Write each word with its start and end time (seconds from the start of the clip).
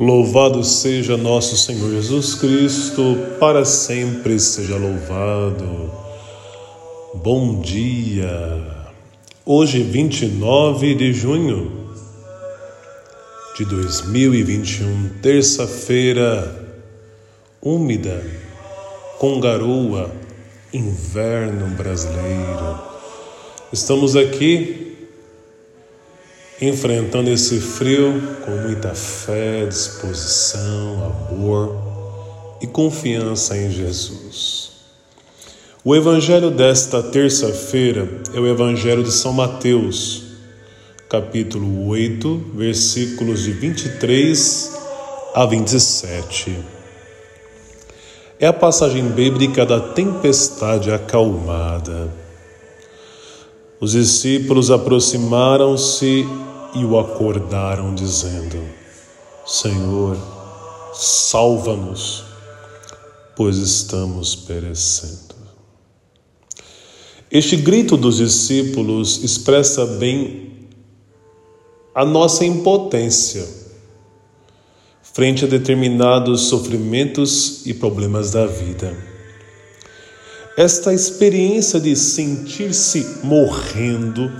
Louvado 0.00 0.64
seja 0.64 1.14
nosso 1.14 1.58
Senhor 1.58 1.90
Jesus 1.90 2.34
Cristo, 2.34 3.18
para 3.38 3.66
sempre 3.66 4.40
seja 4.40 4.74
louvado. 4.74 5.92
Bom 7.16 7.60
dia. 7.60 8.88
Hoje, 9.44 9.82
29 9.82 10.94
de 10.94 11.12
junho 11.12 11.86
de 13.58 13.66
2021, 13.66 15.10
terça-feira, 15.20 16.80
úmida, 17.60 18.24
com 19.18 19.38
garoa, 19.38 20.10
inverno 20.72 21.76
brasileiro. 21.76 22.78
Estamos 23.70 24.16
aqui 24.16 24.89
enfrentando 26.60 27.30
esse 27.30 27.58
frio 27.58 28.20
com 28.44 28.50
muita 28.50 28.94
fé, 28.94 29.64
disposição, 29.64 31.16
amor 31.30 31.74
e 32.60 32.66
confiança 32.66 33.56
em 33.56 33.70
Jesus. 33.70 34.70
O 35.82 35.96
evangelho 35.96 36.50
desta 36.50 37.02
terça-feira 37.02 38.06
é 38.34 38.38
o 38.38 38.46
evangelho 38.46 39.02
de 39.02 39.10
São 39.10 39.32
Mateus, 39.32 40.24
capítulo 41.08 41.88
8, 41.88 42.52
versículos 42.54 43.42
de 43.42 43.52
23 43.52 44.78
a 45.34 45.46
27. 45.46 46.58
É 48.38 48.46
a 48.46 48.52
passagem 48.52 49.04
bíblica 49.04 49.64
da 49.64 49.80
tempestade 49.80 50.90
acalmada. 50.92 52.12
Os 53.80 53.92
discípulos 53.92 54.70
aproximaram-se 54.70 56.28
e 56.74 56.84
o 56.84 56.98
acordaram, 56.98 57.94
dizendo: 57.94 58.58
Senhor, 59.46 60.16
salva-nos, 60.94 62.24
pois 63.36 63.56
estamos 63.56 64.34
perecendo. 64.34 65.34
Este 67.30 67.56
grito 67.56 67.96
dos 67.96 68.16
discípulos 68.16 69.22
expressa 69.22 69.86
bem 69.86 70.68
a 71.94 72.04
nossa 72.04 72.44
impotência 72.44 73.46
frente 75.12 75.44
a 75.44 75.48
determinados 75.48 76.42
sofrimentos 76.42 77.66
e 77.66 77.74
problemas 77.74 78.30
da 78.30 78.46
vida. 78.46 78.96
Esta 80.56 80.92
experiência 80.92 81.80
de 81.80 81.96
sentir-se 81.96 83.18
morrendo 83.22 84.30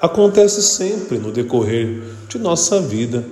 acontece 0.00 0.62
sempre 0.62 1.18
no 1.18 1.32
decorrer 1.32 2.02
de 2.28 2.38
nossa 2.38 2.80
vida. 2.80 3.24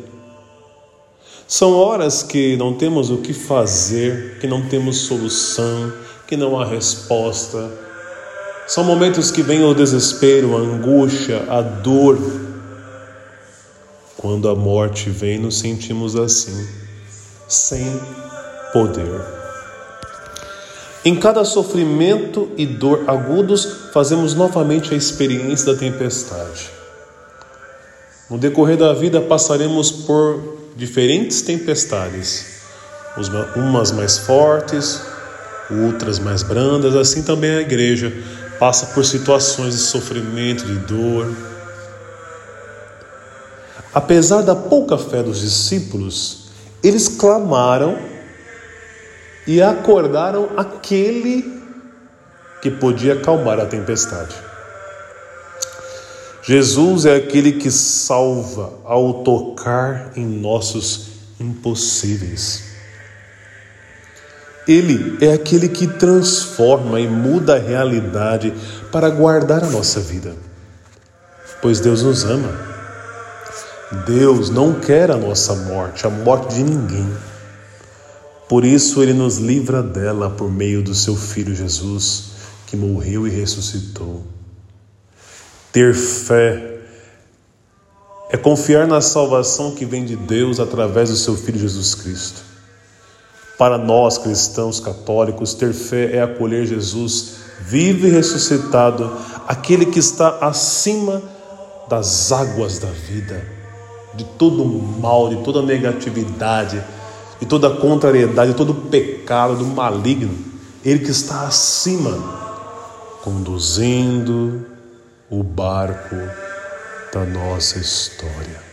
São 1.46 1.72
horas 1.74 2.22
que 2.22 2.56
não 2.56 2.74
temos 2.74 3.10
o 3.10 3.18
que 3.18 3.34
fazer, 3.34 4.38
que 4.40 4.46
não 4.46 4.66
temos 4.66 4.98
solução, 4.98 5.92
que 6.26 6.36
não 6.36 6.58
há 6.58 6.64
resposta. 6.64 7.70
São 8.66 8.82
momentos 8.82 9.30
que 9.30 9.42
vem 9.42 9.62
o 9.62 9.74
desespero, 9.74 10.56
a 10.56 10.60
angústia, 10.60 11.44
a 11.50 11.60
dor. 11.60 12.18
Quando 14.16 14.48
a 14.48 14.54
morte 14.54 15.10
vem, 15.10 15.38
nos 15.38 15.58
sentimos 15.58 16.16
assim, 16.16 16.66
sem 17.46 17.84
poder. 18.72 19.43
Em 21.04 21.14
cada 21.14 21.44
sofrimento 21.44 22.50
e 22.56 22.64
dor 22.64 23.04
agudos, 23.06 23.90
fazemos 23.92 24.32
novamente 24.32 24.94
a 24.94 24.96
experiência 24.96 25.72
da 25.72 25.78
tempestade. 25.78 26.70
No 28.30 28.38
decorrer 28.38 28.78
da 28.78 28.94
vida, 28.94 29.20
passaremos 29.20 29.92
por 29.92 30.56
diferentes 30.74 31.42
tempestades, 31.42 32.62
umas 33.54 33.92
mais 33.92 34.16
fortes, 34.16 35.02
outras 35.70 36.18
mais 36.18 36.42
brandas, 36.42 36.96
assim 36.96 37.22
também 37.22 37.50
a 37.50 37.60
igreja 37.60 38.10
passa 38.58 38.86
por 38.86 39.04
situações 39.04 39.74
de 39.74 39.80
sofrimento, 39.80 40.64
de 40.64 40.78
dor. 40.86 41.30
Apesar 43.92 44.40
da 44.40 44.56
pouca 44.56 44.96
fé 44.96 45.22
dos 45.22 45.40
discípulos, 45.40 46.44
eles 46.82 47.08
clamaram 47.08 48.13
e 49.46 49.60
acordaram 49.60 50.50
aquele 50.56 51.62
que 52.62 52.70
podia 52.70 53.14
acalmar 53.14 53.60
a 53.60 53.66
tempestade. 53.66 54.34
Jesus 56.42 57.06
é 57.06 57.16
aquele 57.16 57.52
que 57.52 57.70
salva 57.70 58.72
ao 58.84 59.22
tocar 59.24 60.12
em 60.16 60.26
nossos 60.26 61.08
impossíveis. 61.40 62.74
Ele 64.66 65.18
é 65.20 65.32
aquele 65.32 65.68
que 65.68 65.86
transforma 65.86 67.00
e 67.00 67.06
muda 67.06 67.56
a 67.56 67.58
realidade 67.58 68.52
para 68.90 69.10
guardar 69.10 69.62
a 69.62 69.70
nossa 69.70 70.00
vida. 70.00 70.34
Pois 71.60 71.80
Deus 71.80 72.02
nos 72.02 72.24
ama. 72.24 72.52
Deus 74.06 74.50
não 74.50 74.80
quer 74.80 75.10
a 75.10 75.16
nossa 75.16 75.54
morte, 75.54 76.06
a 76.06 76.10
morte 76.10 76.56
de 76.56 76.62
ninguém. 76.62 77.08
Por 78.48 78.64
isso 78.64 79.02
ele 79.02 79.12
nos 79.12 79.38
livra 79.38 79.82
dela 79.82 80.30
por 80.30 80.50
meio 80.50 80.82
do 80.82 80.94
seu 80.94 81.16
Filho 81.16 81.54
Jesus, 81.54 82.24
que 82.66 82.76
morreu 82.76 83.26
e 83.26 83.30
ressuscitou. 83.30 84.22
Ter 85.72 85.94
fé 85.94 86.80
é 88.30 88.36
confiar 88.36 88.86
na 88.86 89.00
salvação 89.00 89.74
que 89.74 89.84
vem 89.84 90.04
de 90.04 90.16
Deus 90.16 90.60
através 90.60 91.08
do 91.08 91.16
seu 91.16 91.36
Filho 91.36 91.58
Jesus 91.58 91.94
Cristo. 91.94 92.42
Para 93.56 93.78
nós 93.78 94.18
cristãos 94.18 94.80
católicos, 94.80 95.54
ter 95.54 95.72
fé 95.72 96.16
é 96.16 96.22
acolher 96.22 96.66
Jesus 96.66 97.44
vivo 97.60 98.06
e 98.06 98.10
ressuscitado, 98.10 99.10
aquele 99.46 99.86
que 99.86 99.98
está 99.98 100.38
acima 100.40 101.22
das 101.88 102.32
águas 102.32 102.78
da 102.78 102.88
vida, 102.88 103.46
de 104.14 104.24
todo 104.24 104.64
mal, 104.64 105.28
de 105.28 105.42
toda 105.42 105.62
negatividade 105.62 106.82
de 107.44 107.46
toda 107.46 107.68
contrariedade, 107.68 108.52
de 108.52 108.56
todo 108.56 108.74
pecado, 108.74 109.56
do 109.56 109.66
maligno. 109.66 110.34
Ele 110.82 111.00
que 111.00 111.10
está 111.10 111.46
acima, 111.46 112.18
conduzindo 113.22 114.66
o 115.30 115.42
barco 115.42 116.16
da 117.12 117.24
nossa 117.26 117.78
história. 117.78 118.64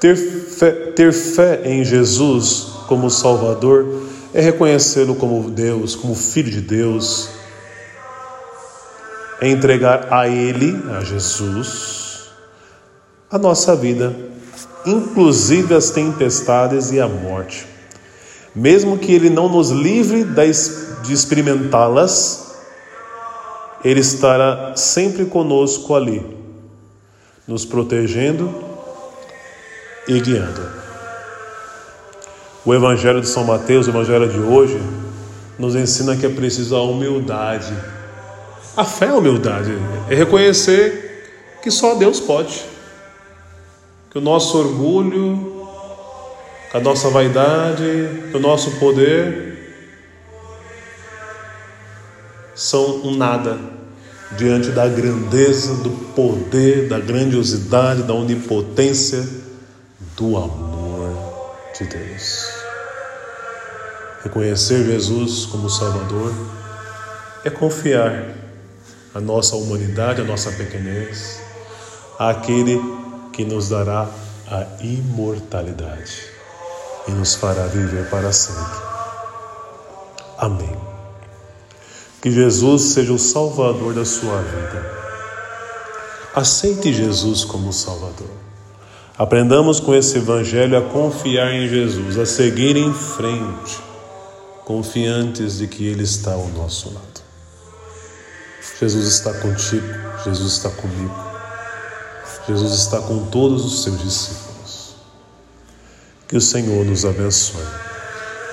Ter 0.00 0.16
fé, 0.16 0.72
ter 0.92 1.12
fé 1.12 1.62
em 1.64 1.84
Jesus 1.84 2.66
como 2.88 3.08
Salvador 3.08 4.02
é 4.34 4.40
reconhecê-lo 4.40 5.14
como 5.14 5.48
Deus, 5.48 5.94
como 5.94 6.14
Filho 6.14 6.50
de 6.50 6.60
Deus, 6.60 7.28
é 9.40 9.48
entregar 9.48 10.12
a 10.12 10.28
Ele, 10.28 10.82
a 10.90 11.04
Jesus, 11.04 12.30
a 13.30 13.38
nossa 13.38 13.76
vida 13.76 14.33
inclusive 14.86 15.74
as 15.74 15.90
tempestades 15.90 16.90
e 16.90 17.00
a 17.00 17.08
morte. 17.08 17.66
Mesmo 18.54 18.98
que 18.98 19.12
Ele 19.12 19.30
não 19.30 19.48
nos 19.48 19.70
livre 19.70 20.24
de 21.02 21.12
experimentá-las, 21.12 22.54
Ele 23.84 24.00
estará 24.00 24.74
sempre 24.76 25.24
conosco 25.24 25.94
ali, 25.94 26.24
nos 27.48 27.64
protegendo 27.64 28.54
e 30.06 30.20
guiando. 30.20 30.84
O 32.64 32.72
Evangelho 32.72 33.20
de 33.20 33.28
São 33.28 33.44
Mateus, 33.44 33.86
o 33.86 33.90
Evangelho 33.90 34.28
de 34.28 34.38
hoje, 34.38 34.80
nos 35.58 35.74
ensina 35.74 36.16
que 36.16 36.24
é 36.24 36.28
preciso 36.28 36.76
a 36.76 36.82
humildade. 36.82 37.74
A 38.76 38.84
fé 38.84 39.06
é 39.06 39.10
a 39.10 39.14
humildade, 39.14 39.76
é 40.08 40.14
reconhecer 40.14 41.58
que 41.62 41.70
só 41.70 41.94
Deus 41.94 42.20
pode 42.20 42.73
que 44.14 44.18
o 44.18 44.20
nosso 44.20 44.56
orgulho, 44.56 45.66
a 46.72 46.78
nossa 46.78 47.10
vaidade, 47.10 47.82
o 48.32 48.38
nosso 48.38 48.70
poder 48.78 49.74
são 52.54 53.00
um 53.08 53.16
nada 53.16 53.58
diante 54.38 54.70
da 54.70 54.86
grandeza, 54.86 55.82
do 55.82 55.90
poder, 56.14 56.88
da 56.88 57.00
grandiosidade, 57.00 58.04
da 58.04 58.14
onipotência, 58.14 59.28
do 60.16 60.36
amor 60.36 61.52
de 61.76 61.84
Deus. 61.84 62.50
Reconhecer 64.22 64.84
Jesus 64.84 65.44
como 65.46 65.68
Salvador 65.68 66.32
é 67.44 67.50
confiar 67.50 68.26
a 69.12 69.20
nossa 69.20 69.56
humanidade, 69.56 70.20
a 70.20 70.24
nossa 70.24 70.52
pequenez, 70.52 71.40
àquele 72.16 72.80
que 73.34 73.44
nos 73.44 73.68
dará 73.68 74.08
a 74.48 74.66
imortalidade 74.82 76.22
e 77.08 77.10
nos 77.10 77.34
fará 77.34 77.66
viver 77.66 78.08
para 78.08 78.32
sempre. 78.32 78.78
Amém. 80.38 80.76
Que 82.22 82.30
Jesus 82.30 82.82
seja 82.82 83.12
o 83.12 83.18
Salvador 83.18 83.94
da 83.94 84.04
sua 84.04 84.40
vida. 84.40 85.04
Aceite 86.34 86.92
Jesus 86.92 87.44
como 87.44 87.72
Salvador. 87.72 88.30
Aprendamos 89.16 89.78
com 89.78 89.94
esse 89.94 90.18
Evangelho 90.18 90.76
a 90.76 90.82
confiar 90.82 91.52
em 91.52 91.68
Jesus, 91.68 92.18
a 92.18 92.26
seguir 92.26 92.76
em 92.76 92.92
frente, 92.92 93.78
confiantes 94.64 95.58
de 95.58 95.68
que 95.68 95.86
Ele 95.86 96.02
está 96.02 96.32
ao 96.32 96.48
nosso 96.48 96.92
lado. 96.92 97.22
Jesus 98.80 99.06
está 99.06 99.32
contigo, 99.34 99.86
Jesus 100.24 100.54
está 100.54 100.68
comigo, 100.70 101.14
Jesus 102.46 102.72
está 102.74 103.00
com 103.00 103.26
todos 103.26 103.64
os 103.64 103.82
seus 103.82 103.98
discípulos. 104.02 104.94
Que 106.28 106.36
o 106.36 106.40
Senhor 106.40 106.84
nos 106.84 107.04
abençoe. 107.04 107.64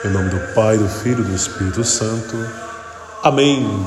Em 0.05 0.09
nome 0.09 0.29
do 0.29 0.53
Pai, 0.53 0.77
do 0.77 0.87
Filho 0.87 1.21
e 1.21 1.27
do 1.27 1.35
Espírito 1.35 1.83
Santo. 1.83 2.35
Amém. 3.21 3.85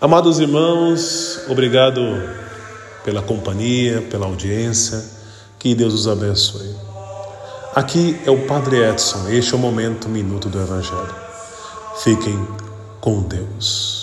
Amados 0.00 0.38
irmãos, 0.38 1.40
obrigado 1.48 2.00
pela 3.04 3.20
companhia, 3.20 4.00
pela 4.10 4.26
audiência. 4.26 5.04
Que 5.58 5.74
Deus 5.74 5.92
os 5.92 6.08
abençoe. 6.08 6.74
Aqui 7.74 8.18
é 8.24 8.30
o 8.30 8.46
Padre 8.46 8.82
Edson. 8.82 9.28
Este 9.28 9.52
é 9.52 9.56
o 9.56 9.60
momento, 9.60 10.08
minuto 10.08 10.48
do 10.48 10.60
Evangelho. 10.60 11.14
Fiquem 12.02 12.48
com 13.00 13.22
Deus. 13.22 13.99